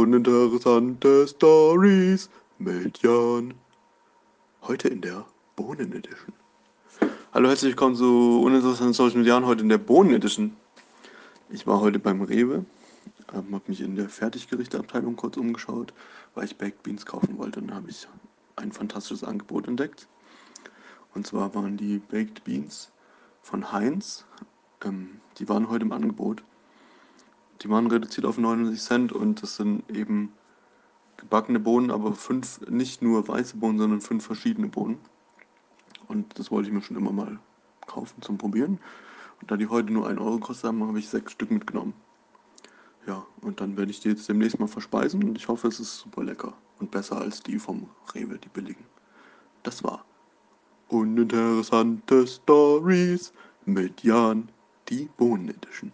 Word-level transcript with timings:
Uninteressante 0.00 1.28
Stories 1.28 2.28
mit 2.58 2.98
Jan. 3.02 3.54
Heute 4.62 4.88
in 4.88 5.00
der 5.00 5.24
Bohnen 5.54 5.92
Edition. 5.92 6.34
Hallo, 7.32 7.48
herzlich 7.48 7.70
willkommen 7.70 7.94
zu 7.94 8.42
Uninteressante 8.42 8.94
Stories 8.94 9.14
mit 9.14 9.26
Jan, 9.26 9.46
heute 9.46 9.62
in 9.62 9.68
der 9.68 9.78
Bohnen 9.78 10.12
Edition. 10.12 10.56
Ich 11.48 11.66
war 11.68 11.80
heute 11.80 12.00
beim 12.00 12.22
Rewe, 12.22 12.64
ähm, 13.32 13.54
habe 13.54 13.62
mich 13.68 13.80
in 13.80 13.94
der 13.94 14.08
Fertiggerichteabteilung 14.08 15.14
kurz 15.14 15.36
umgeschaut, 15.36 15.94
weil 16.34 16.46
ich 16.46 16.56
Baked 16.58 16.82
Beans 16.82 17.06
kaufen 17.06 17.38
wollte. 17.38 17.60
Und 17.60 17.68
dann 17.68 17.76
habe 17.76 17.90
ich 17.90 18.08
ein 18.56 18.72
fantastisches 18.72 19.22
Angebot 19.22 19.68
entdeckt. 19.68 20.08
Und 21.14 21.24
zwar 21.24 21.54
waren 21.54 21.76
die 21.76 21.98
Baked 21.98 22.42
Beans 22.42 22.90
von 23.42 23.70
Heinz. 23.70 24.24
Ähm, 24.84 25.20
die 25.38 25.48
waren 25.48 25.70
heute 25.70 25.84
im 25.84 25.92
Angebot. 25.92 26.42
Die 27.64 27.70
waren 27.70 27.86
reduziert 27.86 28.26
auf 28.26 28.36
99 28.36 28.80
Cent 28.80 29.12
und 29.12 29.42
das 29.42 29.56
sind 29.56 29.90
eben 29.90 30.34
gebackene 31.16 31.58
Bohnen, 31.58 31.90
aber 31.90 32.12
fünf, 32.12 32.60
nicht 32.68 33.00
nur 33.00 33.26
weiße 33.26 33.56
Bohnen, 33.56 33.78
sondern 33.78 34.02
fünf 34.02 34.26
verschiedene 34.26 34.68
Bohnen. 34.68 34.98
Und 36.06 36.38
das 36.38 36.50
wollte 36.50 36.68
ich 36.68 36.74
mir 36.74 36.82
schon 36.82 36.98
immer 36.98 37.12
mal 37.12 37.38
kaufen 37.86 38.20
zum 38.20 38.36
Probieren. 38.36 38.78
Und 39.40 39.50
da 39.50 39.56
die 39.56 39.66
heute 39.66 39.94
nur 39.94 40.06
1 40.06 40.20
Euro 40.20 40.38
gekostet 40.38 40.68
haben, 40.68 40.86
habe 40.86 40.98
ich 40.98 41.08
sechs 41.08 41.32
Stück 41.32 41.50
mitgenommen. 41.50 41.94
Ja, 43.06 43.24
und 43.40 43.62
dann 43.62 43.78
werde 43.78 43.90
ich 43.90 44.00
die 44.00 44.10
jetzt 44.10 44.28
demnächst 44.28 44.58
mal 44.58 44.68
verspeisen 44.68 45.24
und 45.24 45.36
ich 45.36 45.48
hoffe, 45.48 45.68
es 45.68 45.80
ist 45.80 45.98
super 45.98 46.22
lecker 46.22 46.52
und 46.80 46.90
besser 46.90 47.18
als 47.18 47.42
die 47.42 47.58
vom 47.58 47.88
Rewe, 48.14 48.38
die 48.38 48.48
billigen. 48.48 48.84
Das 49.62 49.82
war 49.82 50.04
Uninteressante 50.88 52.26
Stories 52.26 53.32
mit 53.64 54.02
Jan, 54.02 54.50
die 54.88 55.08
Bohnen 55.16 55.48
Edition. 55.48 55.92